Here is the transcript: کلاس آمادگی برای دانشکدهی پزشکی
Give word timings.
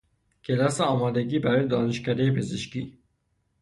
کلاس 0.43 0.81
آمادگی 0.81 1.39
برای 1.39 1.67
دانشکدهی 1.67 2.31
پزشکی 2.31 2.97